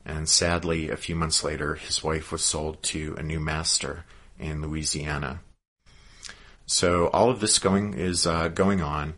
[0.06, 4.04] And sadly, a few months later, his wife was sold to a new master
[4.38, 5.40] in Louisiana.
[6.70, 9.14] So all of this going is uh, going on,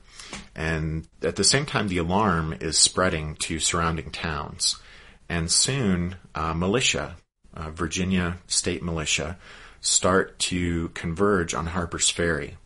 [0.56, 4.80] and at the same time, the alarm is spreading to surrounding towns,
[5.28, 7.16] and soon uh, militia,
[7.52, 9.36] uh, Virginia state militia,
[9.82, 12.56] start to converge on Harper's Ferry,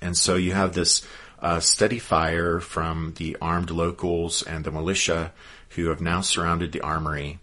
[0.00, 1.06] and so you have this
[1.40, 5.30] uh, steady fire from the armed locals and the militia
[5.76, 7.38] who have now surrounded the armory.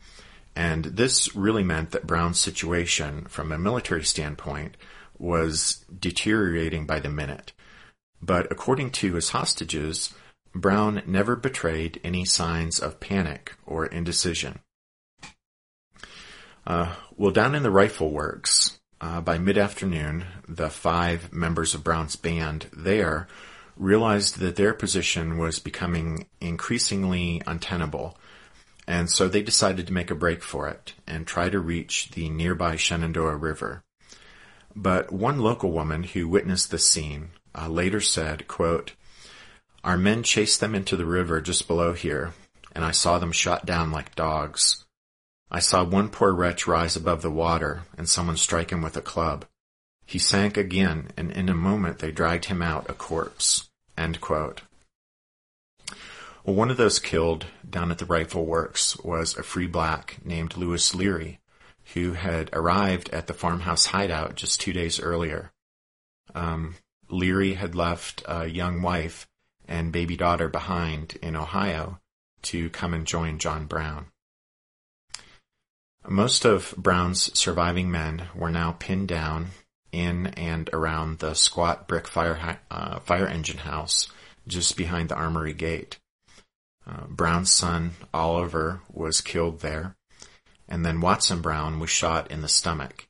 [0.56, 4.76] And this really meant that Brown's situation, from a military standpoint,
[5.22, 7.54] was deteriorating by the minute.
[8.22, 10.14] But according to his hostages,
[10.54, 14.60] Brown never betrayed any signs of panic or indecision.
[16.66, 21.84] Uh, well, down in the rifle works, uh, by mid afternoon, the five members of
[21.84, 23.28] Brown's band there
[23.78, 28.18] realized that their position was becoming increasingly untenable,
[28.88, 32.30] and so they decided to make a break for it and try to reach the
[32.30, 33.84] nearby Shenandoah River.
[34.76, 38.94] But one local woman who witnessed the scene uh, later said, quote,
[39.84, 42.34] Our men chased them into the river just below here.
[42.74, 44.86] and I saw them shot down like dogs.
[45.52, 49.02] I saw one poor wretch rise above the water, and someone strike him with a
[49.02, 49.46] club.
[50.06, 53.70] He sank again, and in a moment they dragged him out a corpse.
[56.44, 60.56] Well, one of those killed down at the rifle works was a free black named
[60.58, 61.41] Lewis Leary,
[61.94, 65.52] who had arrived at the farmhouse hideout just two days earlier.
[66.34, 66.76] Um,
[67.10, 69.28] Leary had left a young wife
[69.68, 72.00] and baby daughter behind in Ohio
[72.44, 74.08] to come and join John Brown.
[76.08, 79.48] Most of Brown's surviving men were now pinned down
[79.92, 84.08] in and around the squat brick fire, uh, fire engine house
[84.48, 86.00] just behind the armory gate.
[86.88, 89.96] Uh, Brown's son, Oliver, was killed there,
[90.72, 93.06] and then Watson Brown was shot in the stomach.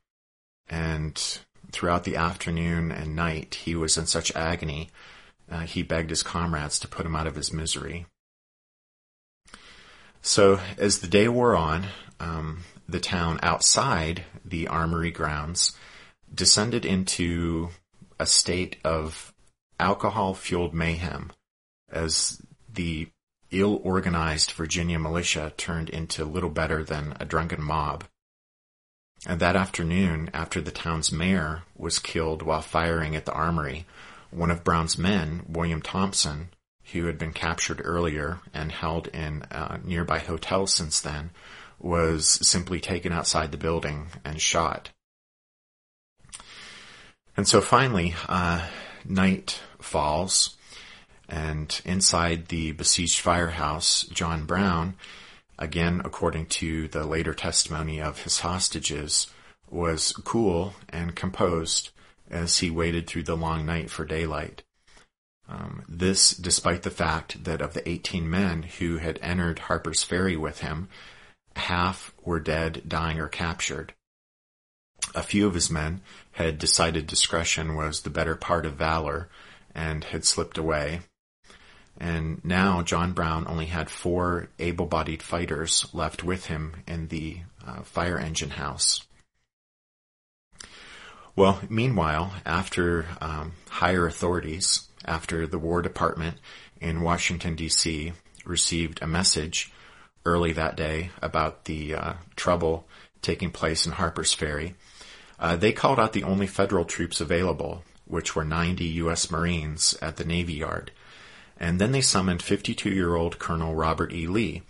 [0.68, 1.16] And
[1.72, 4.90] throughout the afternoon and night, he was in such agony,
[5.50, 8.08] uh, he begged his comrades to put him out of his misery.
[10.24, 11.86] So, as the day wore on,
[12.20, 15.74] um, the town outside the armory grounds
[16.34, 17.70] descended into
[18.20, 19.34] a state of
[19.80, 21.32] alcohol fueled mayhem
[21.92, 22.42] as
[22.74, 23.08] the
[23.52, 28.06] ill organized Virginia militia turned into little better than a drunken mob.
[29.28, 33.86] And that afternoon, after the town's mayor was killed while firing at the armory,
[34.32, 36.50] one of Brown's men, William Thompson,
[36.92, 41.30] who had been captured earlier and held in a nearby hotel since then,
[41.80, 44.90] was simply taken outside the building and shot.
[47.38, 48.68] And so finally, uh,
[49.06, 50.58] night falls,
[51.32, 54.96] and inside the besieged firehouse, John Brown,
[55.58, 59.28] again according to the later testimony of his hostages,
[59.70, 61.92] was cool and composed
[62.30, 64.64] as he waited through the long night for daylight.
[65.48, 70.36] Um, this despite the fact that of the 18 men who had entered Harper's Ferry
[70.36, 70.90] with him,
[71.56, 73.94] half were dead, dying, or captured.
[75.16, 76.02] A few of his men
[76.34, 79.30] had decided discretion was the better part of valor
[79.74, 81.02] and had slipped away.
[82.00, 87.40] And now John Brown only had four able bodied fighters left with him in the
[87.66, 89.02] uh, fire engine house.
[91.36, 96.38] Well, meanwhile, after um, higher authorities, after the War Department
[96.80, 98.14] in Washington, D.C.,
[98.46, 99.72] received a message
[100.26, 102.88] early that day about the uh, trouble
[103.22, 104.76] taking place in Harper's Ferry,
[105.40, 109.32] uh, they called out the only federal troops available, which were 90 U.S.
[109.32, 110.92] Marines at the Navy Yard.
[111.62, 114.26] And then they summoned 52-year-old Colonel Robert E.
[114.26, 114.64] Lee,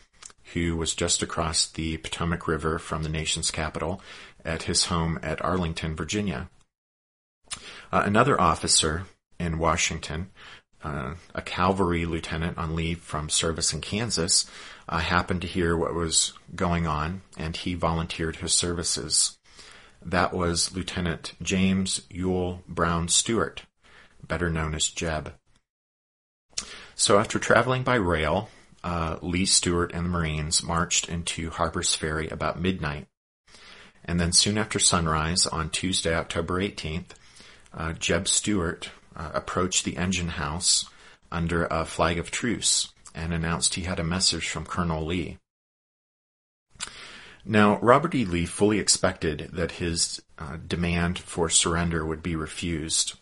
[0.54, 4.02] who was just across the Potomac River from the nation's capital
[4.44, 6.50] at his home at Arlington, Virginia.
[7.94, 9.06] Uh, another officer
[9.40, 10.32] in Washington,
[10.84, 14.46] uh, a cavalry lieutenant on leave from service in Kansas,
[14.90, 19.38] uh, happened to hear what was going on, and he volunteered his services.
[20.02, 23.64] That was Lieutenant James Ewell Brown Stuart,
[24.28, 25.34] better known as Jeb.
[26.96, 28.50] So after traveling by rail,
[28.84, 33.08] uh, Lee Stuart and the Marines marched into Harper's Ferry about midnight.
[34.04, 37.12] And then soon after sunrise on Tuesday, October 18th,
[37.74, 40.90] uh, Jeb Stuart uh, approached the engine house
[41.32, 45.38] under a flag of truce and announced he had a message from Colonel Lee.
[47.44, 48.26] Now, Robert E.
[48.26, 53.18] Lee fully expected that his uh, demand for surrender would be refused.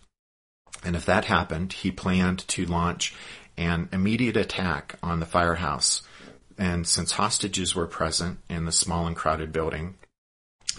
[0.84, 3.14] And if that happened, he planned to launch
[3.60, 6.02] an immediate attack on the firehouse.
[6.58, 9.96] And since hostages were present in the small and crowded building,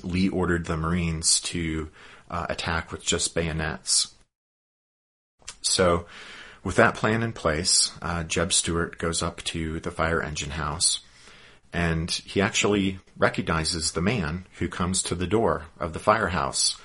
[0.03, 1.91] Lee ordered the Marines to
[2.31, 4.15] uh, attack with just bayonets.
[5.63, 6.07] So,
[6.65, 11.01] with that plan in place, uh, Jeb Stuart goes up to the fire engine house
[11.73, 16.77] and he actually recognizes the man who comes to the door of the firehouse.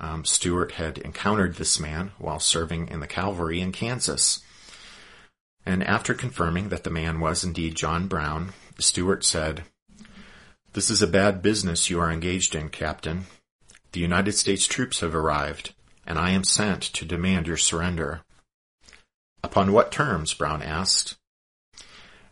[0.00, 4.40] Um, Stuart had encountered this man while serving in the cavalry in Kansas.
[5.66, 9.64] And after confirming that the man was indeed John Brown, Stuart said,
[10.72, 13.26] This is a bad business you are engaged in, Captain.
[13.92, 15.74] The United States troops have arrived,
[16.06, 18.22] and I am sent to demand your surrender.
[19.42, 20.34] Upon what terms?
[20.34, 21.16] Brown asked.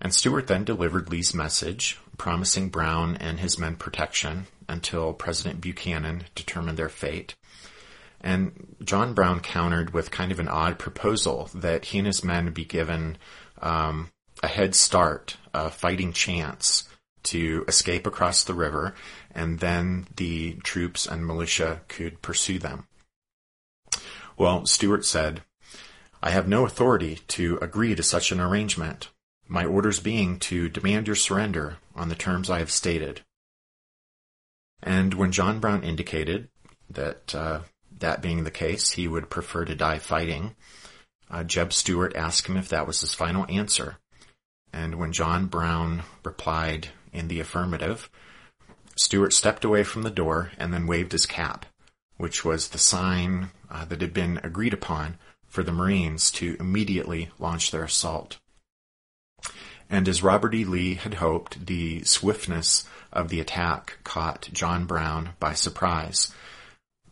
[0.01, 6.25] And Stuart then delivered Lee's message, promising Brown and his men protection until President Buchanan
[6.35, 7.35] determined their fate.
[8.21, 12.53] And John Brown countered with kind of an odd proposal that he and his men
[12.53, 13.17] be given
[13.63, 14.11] um,
[14.43, 16.89] a head start, a fighting chance
[17.25, 18.95] to escape across the river,
[19.35, 22.87] and then the troops and militia could pursue them.
[24.37, 25.43] Well, Stuart said,
[26.23, 29.11] I have no authority to agree to such an arrangement.
[29.49, 33.23] my orders being to demand your surrender on the terms I have stated.
[34.83, 36.49] And when John Brown indicated
[36.91, 37.61] that uh,
[38.01, 40.55] that being the case, he would prefer to die fighting,
[41.31, 43.99] uh, Jeb Stuart asked him if that was his final answer.
[44.73, 48.11] And when John Brown replied in the affirmative,
[48.97, 51.67] Stuart stepped away from the door and then waved his cap,
[52.17, 57.31] which was the sign uh, that had been agreed upon for the Marines to immediately
[57.39, 58.39] launch their assault.
[59.91, 60.65] And as Robert E.
[60.65, 66.35] Lee had hoped, the swiftness of the attack caught John Brown by surprise.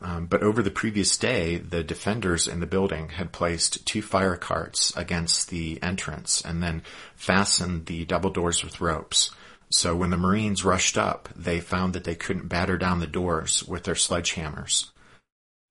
[0.07, 4.37] Um, but over the previous day, the defenders in the building had placed two fire
[4.37, 6.83] carts against the entrance and then
[7.17, 9.33] fastened the double doors with ropes.
[9.69, 13.65] So when the Marines rushed up, they found that they couldn't batter down the doors
[13.65, 14.91] with their sledgehammers.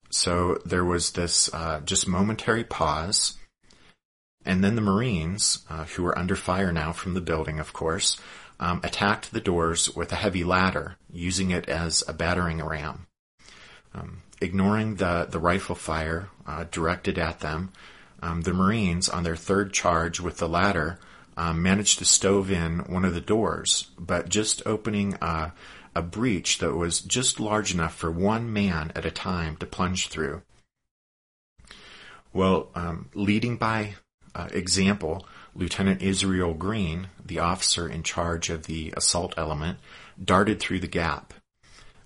[0.09, 3.37] So there was this uh, just momentary pause
[4.45, 8.17] and then the Marines, uh, who were under fire now from the building, of course,
[8.59, 13.07] um, attacked the doors with a heavy ladder, using it as a battering ram.
[13.95, 17.71] Um, ignoring the, the rifle fire uh, directed at them,
[18.21, 20.99] um, the Marines, on their third charge with the ladder,
[21.37, 25.51] um, managed to stove in one of the doors, but just opening a,
[25.93, 30.07] a breach that was just large enough for one man at a time to plunge
[30.07, 30.41] through.
[32.33, 33.95] Well, um, leading by
[34.33, 35.25] uh, example,
[35.55, 39.79] Lieutenant Israel Green, the officer in charge of the assault element,
[40.21, 41.33] darted through the gap.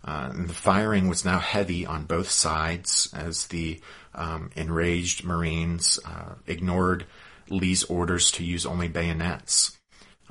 [0.04, 3.80] Uh, the firing was now heavy on both sides as the
[4.16, 7.06] um, enraged Marines uh, ignored
[7.50, 9.78] Lee's orders to use only bayonets.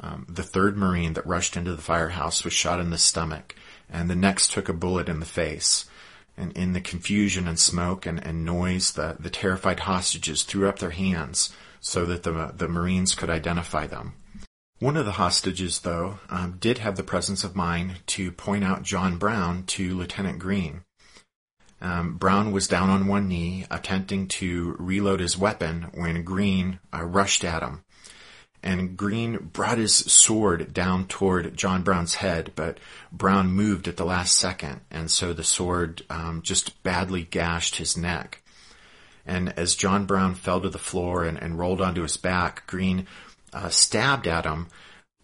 [0.00, 3.54] Um, the third Marine that rushed into the firehouse was shot in the stomach,
[3.90, 5.86] and the next took a bullet in the face.
[6.36, 10.78] And in the confusion and smoke and, and noise, the, the terrified hostages threw up
[10.78, 14.14] their hands so that the, the Marines could identify them.
[14.80, 18.84] One of the hostages, though, um, did have the presence of mind to point out
[18.84, 20.84] John Brown to Lieutenant Green.
[21.80, 27.04] Um, Brown was down on one knee, attempting to reload his weapon when Green uh,
[27.04, 27.82] rushed at him.
[28.62, 32.78] And Green brought his sword down toward John Brown's head, but
[33.10, 37.96] Brown moved at the last second, and so the sword um, just badly gashed his
[37.96, 38.42] neck.
[39.26, 43.06] And as John Brown fell to the floor and, and rolled onto his back, Green
[43.52, 44.68] uh, stabbed at him,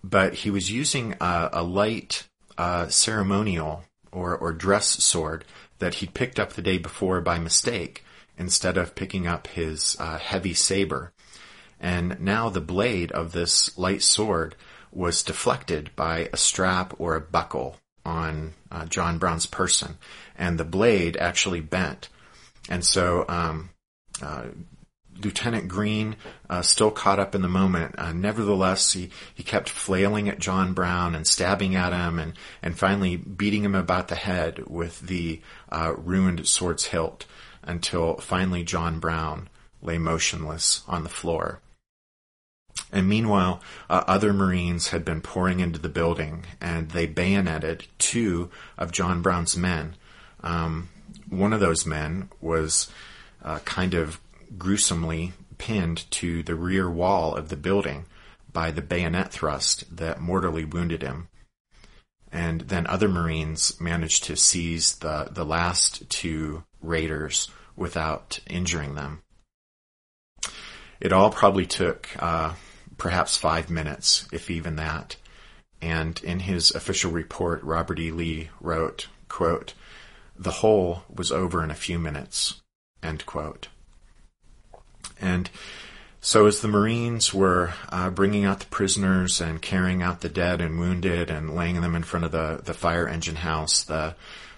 [0.02, 5.44] but he was using a, a light uh, ceremonial or, or dress sword
[5.78, 8.04] that he'd picked up the day before by mistake
[8.38, 11.12] instead of picking up his uh, heavy saber.
[11.80, 14.54] And now the blade of this light sword
[14.90, 19.96] was deflected by a strap or a buckle on uh, John Brown's person,
[20.38, 22.08] and the blade actually bent.
[22.68, 23.70] And so um,
[24.22, 24.44] uh,
[25.22, 26.16] Lieutenant Green,
[26.50, 27.94] uh, still caught up in the moment.
[27.98, 32.78] Uh, nevertheless, he, he kept flailing at John Brown and stabbing at him and, and
[32.78, 35.40] finally beating him about the head with the
[35.70, 37.26] uh, ruined sword's hilt
[37.62, 39.48] until finally John Brown
[39.82, 41.60] lay motionless on the floor.
[42.92, 43.60] And meanwhile,
[43.90, 49.22] uh, other Marines had been pouring into the building and they bayoneted two of John
[49.22, 49.96] Brown's men.
[50.42, 50.88] Um,
[51.28, 52.90] one of those men was
[53.42, 54.20] uh, kind of
[54.58, 58.06] gruesomely pinned to the rear wall of the building
[58.52, 61.28] by the bayonet thrust that mortally wounded him.
[62.32, 69.22] And then other Marines managed to seize the, the last two raiders without injuring them.
[71.00, 72.54] It all probably took uh,
[72.96, 75.16] perhaps five minutes, if even that.
[75.82, 78.10] And in his official report, Robert E.
[78.10, 79.74] Lee wrote, quote,
[80.36, 82.62] The whole was over in a few minutes.
[83.02, 83.68] End quote.
[85.24, 85.48] And
[86.20, 90.60] so as the Marines were uh, bringing out the prisoners and carrying out the dead
[90.60, 94.14] and wounded and laying them in front of the, the fire engine house, the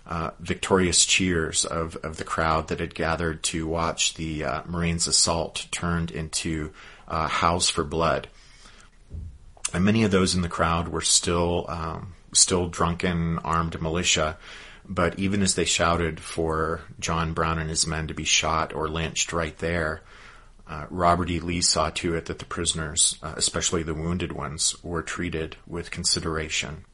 [0.06, 5.06] uh, victorious cheers of, of the crowd that had gathered to watch the uh, Marines'
[5.06, 6.72] assault turned into
[7.08, 8.28] uh, howls for blood.
[9.72, 14.36] And many of those in the crowd were still um, still drunken, armed militia
[14.88, 18.88] but even as they shouted for John Brown and his men to be shot or
[18.88, 20.02] lynched right there,
[20.68, 21.40] uh, Robert E.
[21.40, 25.90] Lee saw to it that the prisoners, uh, especially the wounded ones, were treated with
[25.90, 26.84] consideration.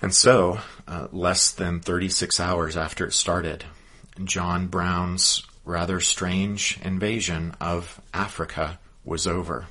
[0.00, 3.64] And so, uh, less than 36 hours after it started,
[4.24, 9.66] John Brown's rather strange invasion of Africa was over.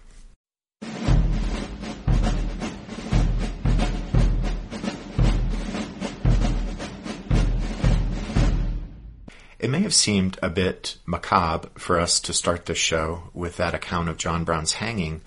[9.65, 13.73] It may have seemed a bit macabre for us to start the show with that
[13.73, 15.21] account of John Brown's hanging,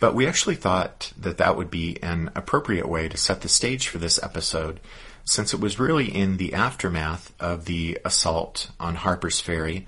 [0.00, 3.88] But we actually thought that that would be an appropriate way to set the stage
[3.88, 4.80] for this episode,
[5.24, 9.86] since it was really in the aftermath of the assault on Harper's Ferry,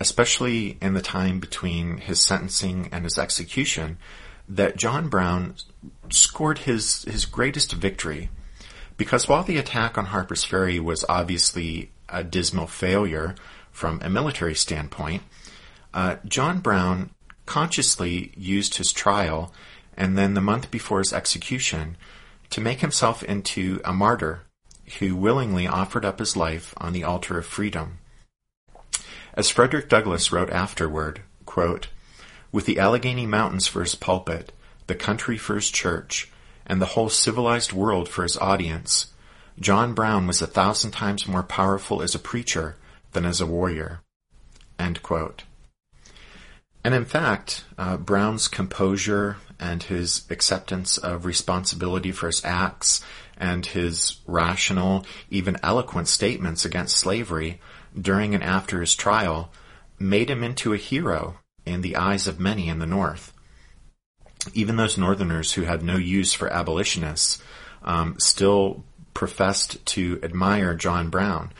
[0.00, 3.98] especially in the time between his sentencing and his execution,
[4.48, 5.56] that John Brown
[6.08, 8.30] scored his, his greatest victory.
[8.96, 13.34] Because while the attack on Harper's Ferry was obviously a dismal failure
[13.70, 15.22] from a military standpoint,
[15.94, 17.10] uh, John Brown
[17.46, 19.52] consciously used his trial
[19.96, 21.96] and then the month before his execution
[22.50, 24.42] to make himself into a martyr
[24.98, 27.98] who willingly offered up his life on the altar of freedom.
[29.34, 31.88] As Frederick Douglass wrote afterward, quote,
[32.50, 34.52] with the Allegheny Mountains for his pulpit,
[34.86, 36.30] the country for his church,
[36.66, 39.12] and the whole civilized world for his audience,
[39.60, 42.76] John Brown was a thousand times more powerful as a preacher
[43.12, 44.00] than as a warrior.
[46.84, 53.02] And in fact, uh, Brown's composure and his acceptance of responsibility for his acts
[53.36, 57.60] and his rational, even eloquent statements against slavery
[58.00, 59.50] during and after his trial
[59.98, 63.32] made him into a hero in the eyes of many in the North.
[64.54, 67.42] Even those Northerners who had no use for abolitionists
[67.82, 68.84] um, still
[69.14, 71.52] professed to admire John Brown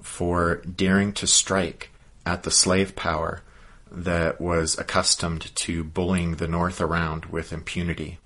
[0.00, 1.90] for daring to strike
[2.24, 3.42] at the slave power
[3.90, 8.18] that was accustomed to bullying the North around with impunity.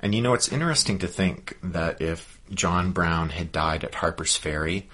[0.00, 4.36] And you know, it's interesting to think that if John Brown had died at Harper's
[4.36, 4.88] Ferry,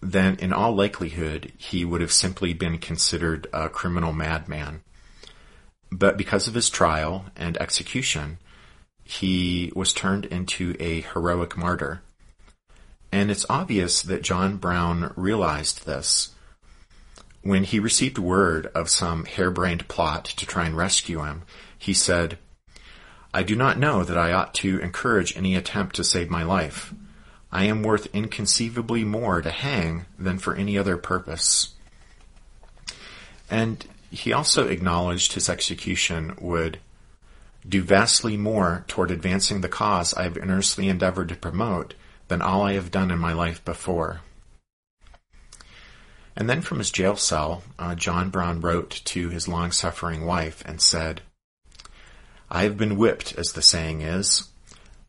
[0.00, 4.82] then in all likelihood he would have simply been considered a criminal madman.
[5.90, 8.38] But because of his trial and execution,
[9.06, 12.02] he was turned into a heroic martyr.
[13.12, 16.34] And it's obvious that John Brown realized this.
[17.42, 21.42] When he received word of some harebrained plot to try and rescue him,
[21.78, 22.38] he said,
[23.32, 26.92] I do not know that I ought to encourage any attempt to save my life.
[27.52, 31.74] I am worth inconceivably more to hang than for any other purpose.
[33.48, 36.80] And he also acknowledged his execution would
[37.68, 41.94] do vastly more toward advancing the cause I have earnestly endeavored to promote
[42.28, 44.20] than all I have done in my life before.
[46.36, 50.62] And then from his jail cell, uh, John Brown wrote to his long suffering wife
[50.66, 51.22] and said,
[52.50, 54.48] I have been whipped, as the saying is,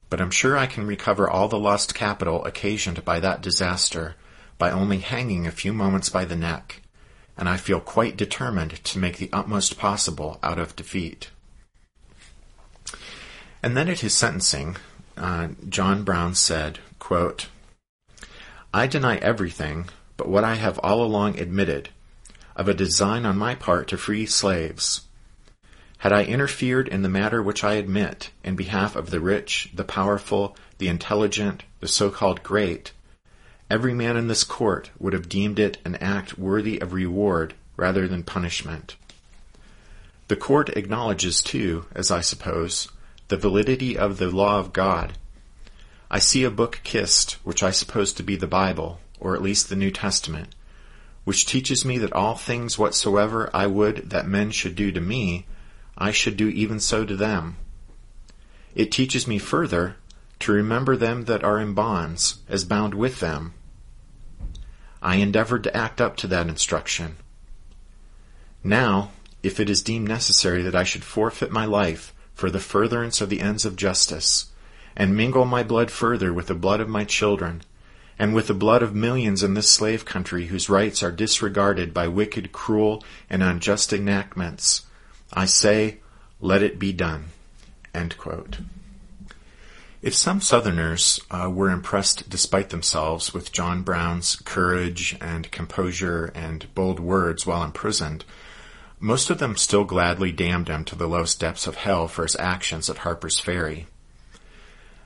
[0.09, 4.15] but I'm sure I can recover all the lost capital occasioned by that disaster
[4.57, 6.81] by only hanging a few moments by the neck,
[7.37, 11.29] and I feel quite determined to make the utmost possible out of defeat.
[13.61, 14.77] And then at his sentencing,
[15.17, 17.47] uh, John Brown said, quote,
[18.73, 21.89] I deny everything but what I have all along admitted
[22.55, 25.07] of a design on my part to free slaves
[25.99, 29.83] had I interfered in the matter which I admit in behalf of the rich, the
[29.83, 32.91] powerful, the intelligent, the so-called great,
[33.69, 38.07] every man in this court would have deemed it an act worthy of reward rather
[38.07, 38.95] than punishment.
[40.27, 42.89] The court acknowledges too, as I suppose,
[43.27, 45.17] the validity of the law of God.
[46.09, 49.67] I see a book kissed, which I suppose to be the Bible, or at least
[49.67, 50.55] the New Testament,
[51.25, 55.45] which teaches me that all things whatsoever I would that men should do to me,
[55.97, 57.57] I should do even so to them.
[58.75, 59.97] It teaches me further
[60.39, 63.53] to remember them that are in bonds, as bound with them.
[65.01, 67.17] I endeavored to act up to that instruction.
[68.63, 69.11] Now,
[69.43, 73.29] if it is deemed necessary that I should forfeit my life for the furtherance of
[73.29, 74.51] the ends of justice,
[74.95, 77.63] and mingle my blood further with the blood of my children,
[78.19, 82.07] and with the blood of millions in this slave country whose rights are disregarded by
[82.07, 84.85] wicked, cruel, and unjust enactments,
[85.33, 85.97] I say,
[86.39, 87.29] let it be done.
[90.03, 96.71] If some Southerners uh, were impressed despite themselves with John Brown's courage and composure and
[96.75, 98.23] bold words while imprisoned,
[98.99, 102.35] most of them still gladly damned him to the lowest depths of hell for his
[102.37, 103.87] actions at Harper's Ferry.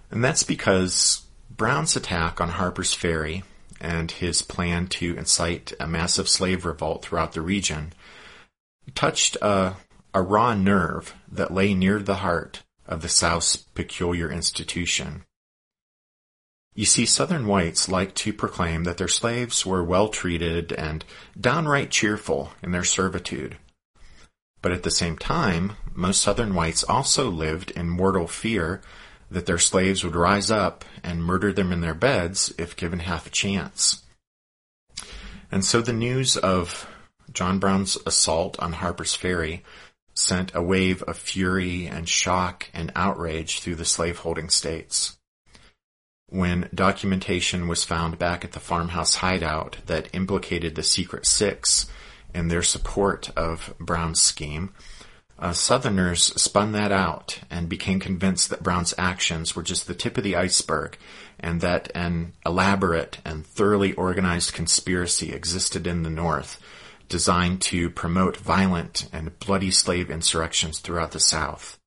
[0.10, 3.44] And that's because Brown's attack on Harper's Ferry
[3.80, 7.94] and his plan to incite a massive slave revolt throughout the region
[8.96, 9.76] touched a
[10.14, 15.24] a raw nerve that lay near the heart of the South's peculiar institution.
[16.74, 21.04] You see, Southern whites like to proclaim that their slaves were well treated and
[21.40, 23.58] downright cheerful in their servitude.
[24.62, 28.82] But at the same time, most Southern whites also lived in mortal fear
[29.30, 33.26] that their slaves would rise up and murder them in their beds if given half
[33.26, 34.04] a chance.
[35.52, 36.88] And so the news of
[37.34, 39.64] John Brown's assault on Harper's Ferry
[40.14, 45.18] sent a wave of fury and shock and outrage through the slaveholding states.
[46.28, 51.88] When documentation was found back at the farmhouse hideout that implicated the Secret Six
[52.34, 54.74] in their support of Brown's scheme,
[55.40, 60.18] uh, Southerners spun that out and became convinced that Brown's actions were just the tip
[60.18, 60.98] of the iceberg
[61.40, 66.62] and that an elaborate and thoroughly organized conspiracy existed in the North
[67.10, 71.78] designed to promote violent and bloody slave insurrections throughout the South.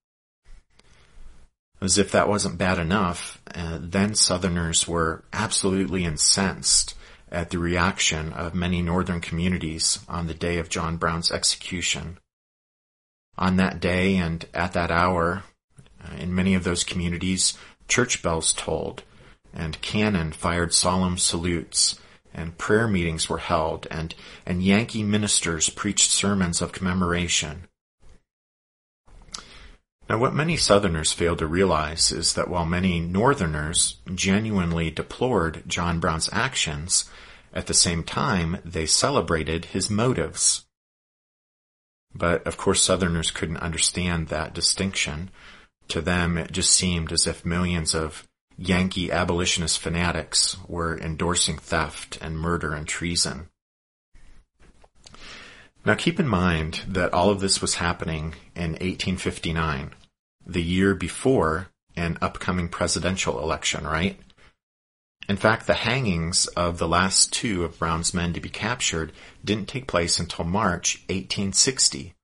[1.80, 6.94] As if that wasn't bad enough, uh, then Southerners were absolutely incensed
[7.34, 12.18] at the reaction of many Northern communities on the day of John Brown's execution.
[13.36, 15.42] On that day and at that hour,
[16.02, 17.58] uh, in many of those communities,
[17.88, 19.02] church bells tolled,
[19.52, 21.98] and cannon fired solemn salutes,
[22.32, 24.14] and prayer meetings were held, and,
[24.46, 27.66] and Yankee ministers preached sermons of commemoration.
[30.08, 35.98] Now, what many Southerners fail to realize is that while many Northerners genuinely deplored John
[35.98, 37.06] Brown's actions,
[37.54, 40.66] at the same time they celebrated his motives.
[42.14, 45.30] But of course, Southerners couldn't understand that distinction.
[45.88, 48.26] To them, it just seemed as if millions of
[48.56, 53.48] Yankee abolitionist fanatics were endorsing theft and murder and treason.
[55.84, 59.92] Now keep in mind that all of this was happening in 1859,
[60.46, 64.18] the year before an upcoming presidential election, right?
[65.28, 69.12] In fact, the hangings of the last two of Brown's men to be captured
[69.44, 72.14] didn't take place until March 1860.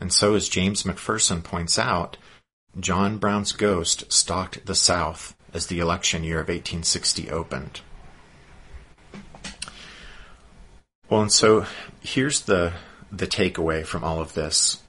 [0.00, 2.18] And so, as James McPherson points out,
[2.78, 7.80] John Brown's ghost stalked the South as the election year of 1860 opened.
[11.08, 11.66] Well, and so
[12.02, 12.74] here's the
[13.10, 14.82] the takeaway from all of this.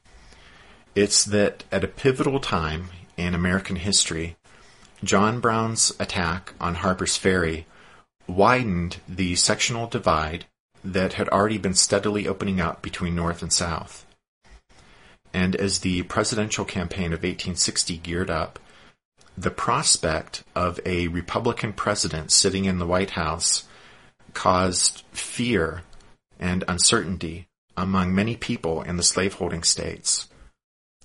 [0.94, 4.36] It's that at a pivotal time in American history,
[5.04, 7.66] John Brown's attack on Harper's Ferry
[8.28, 10.46] widened the sectional divide
[10.84, 14.06] that had already been steadily opening up between North and South.
[15.34, 18.60] And as the presidential campaign of 1860 geared up,
[19.38, 23.68] the prospect of a Republican president sitting in the White House
[24.34, 25.84] caused fear
[26.40, 27.48] and uncertainty
[27.78, 30.28] among many people in the slaveholding states.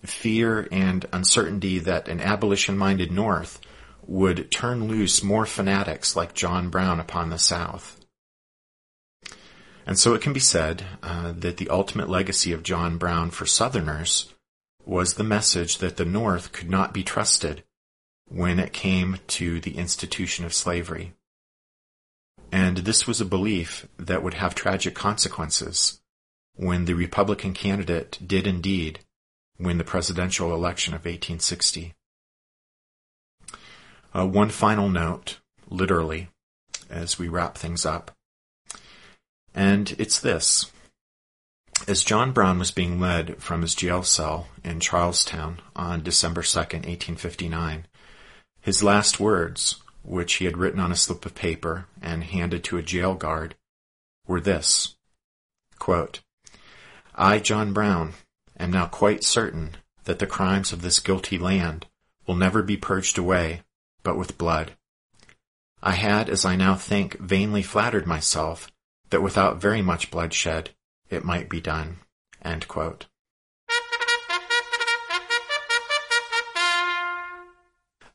[0.02, 3.60] Fear and uncertainty that an abolition minded North
[4.06, 8.00] would turn loose more fanatics like John Brown upon the South.
[9.86, 13.46] And so it can be said uh, that the ultimate legacy of John Brown for
[13.46, 14.32] Southerners
[14.84, 17.64] was the message that the North could not be trusted
[18.28, 21.12] when it came to the institution of slavery.
[22.50, 26.00] And this was a belief that would have tragic consequences
[26.54, 29.00] when the Republican candidate did indeed
[29.58, 31.94] win the presidential election of 1860.
[34.14, 36.28] Uh, one final note, literally,
[36.88, 38.12] as we wrap things up.
[39.54, 40.70] And it's this.
[41.88, 46.86] As John Brown was being led from his jail cell in Charlestown on December 2nd,
[46.86, 47.86] 1859,
[48.60, 52.78] his last words, which he had written on a slip of paper and handed to
[52.78, 53.56] a jail guard,
[54.26, 54.94] were this
[55.78, 56.20] quote,
[57.14, 58.14] I, John Brown,
[58.58, 61.86] am now quite certain that the crimes of this guilty land
[62.26, 63.62] will never be purged away
[64.04, 64.72] but with blood.
[65.82, 68.70] I had, as I now think, vainly flattered myself
[69.10, 70.70] that without very much bloodshed
[71.10, 71.98] it might be done.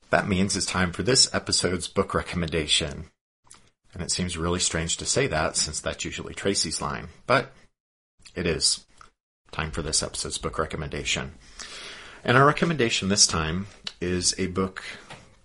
[0.09, 3.05] That means it's time for this episode's book recommendation.
[3.93, 7.51] And it seems really strange to say that since that's usually Tracy's line, but
[8.35, 8.85] it is
[9.51, 11.33] time for this episode's book recommendation.
[12.23, 13.67] And our recommendation this time
[14.01, 14.83] is a book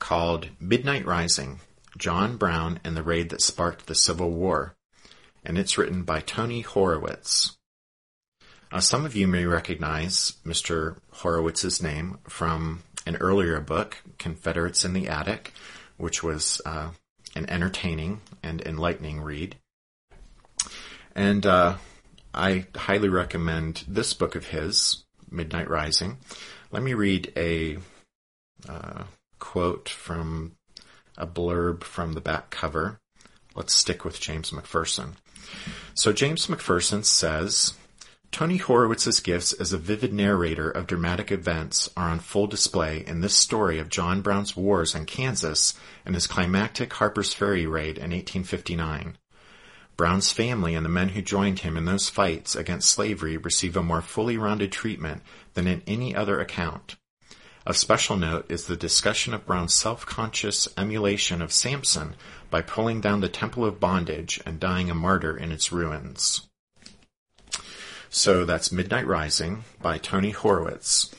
[0.05, 1.61] called Midnight Rising
[1.97, 4.77] John Brown and the Raid That Sparked the Civil War
[5.43, 7.57] and it's written by Tony Horwitz.
[8.71, 10.99] Uh, some of you may recognize Mr.
[11.11, 15.55] Horwitz's name from an earlier book, Confederates in the Attic,
[15.97, 16.91] which was uh,
[17.35, 19.57] an entertaining and enlightening read.
[21.15, 21.77] And uh,
[22.35, 26.19] I highly recommend this book of his, Midnight Rising.
[26.71, 27.79] Let me read a
[28.69, 29.05] uh,
[29.45, 30.53] quote from
[31.19, 32.99] a blurb from the back cover.
[33.55, 35.11] Let's stick with James McPherson.
[35.93, 37.75] So James McPherson says,
[38.33, 43.21] Tony Horwitz's gifts as a vivid narrator of dramatic events are on full display in
[43.21, 45.75] this story of John Brown's wars in Kansas
[46.07, 49.19] and his climactic Harper's Ferry raid in 1859.
[49.99, 53.83] Brown's family and the men who joined him in those fights against slavery receive a
[53.83, 55.23] more fully rounded treatment
[55.53, 56.97] than in any other account.
[57.67, 62.15] Of special note is the discussion of Brown's self-conscious emulation of Samson
[62.51, 66.43] by pulling down the Temple of Bondage and dying a martyr in its ruins.
[68.11, 71.11] So that's Midnight Rising by Tony Horwitz.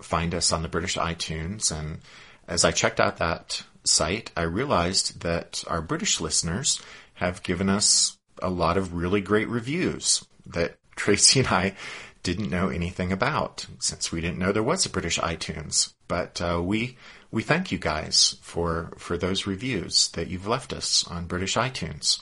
[0.00, 1.70] find us on the British iTunes.
[1.76, 2.00] And
[2.48, 6.80] as I checked out that site, I realized that our British listeners
[7.14, 11.74] have given us a lot of really great reviews that Tracy and I
[12.22, 15.92] didn't know anything about since we didn't know there was a British iTunes.
[16.08, 16.96] But uh, we
[17.30, 22.20] we thank you guys for for those reviews that you've left us on British iTunes.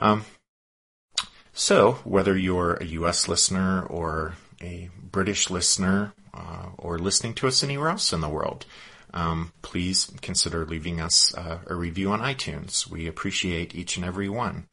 [0.00, 0.24] Um,
[1.52, 3.28] so whether you're a U.S.
[3.28, 8.66] listener or a British listener uh, or listening to us anywhere else in the world,
[9.12, 12.88] um, please consider leaving us uh, a review on iTunes.
[12.88, 14.66] We appreciate each and every one.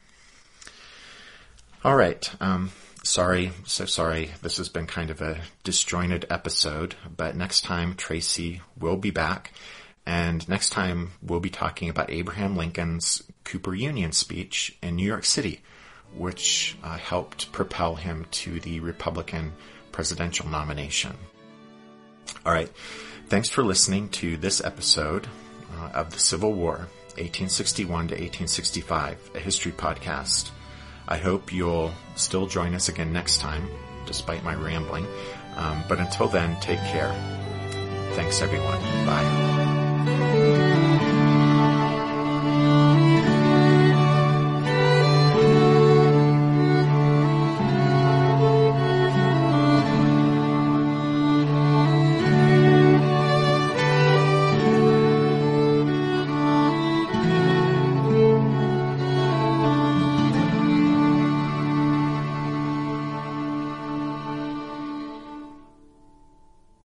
[1.83, 2.31] All right.
[2.39, 2.69] Um,
[3.01, 4.29] sorry, so sorry.
[4.43, 9.51] This has been kind of a disjointed episode, but next time Tracy will be back.
[10.05, 15.25] And next time we'll be talking about Abraham Lincoln's Cooper Union speech in New York
[15.25, 15.61] City,
[16.15, 19.53] which uh, helped propel him to the Republican
[19.91, 21.17] presidential nomination.
[22.45, 22.71] All right.
[23.27, 25.27] Thanks for listening to this episode
[25.79, 30.51] uh, of the Civil War, 1861 to 1865, a history podcast.
[31.11, 33.67] I hope you'll still join us again next time,
[34.05, 35.05] despite my rambling.
[35.57, 37.11] Um, but until then, take care.
[38.13, 38.79] Thanks everyone.
[39.05, 39.70] Bye.